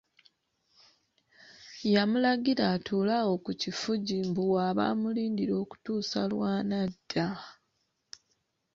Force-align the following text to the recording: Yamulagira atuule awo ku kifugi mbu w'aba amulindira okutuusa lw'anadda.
Yamulagira 1.93 2.63
atuule 2.75 3.13
awo 3.21 3.35
ku 3.45 3.51
kifugi 3.61 4.15
mbu 4.29 4.43
w'aba 4.53 4.83
amulindira 4.91 5.53
okutuusa 5.63 6.19
lw'anadda. 6.31 7.27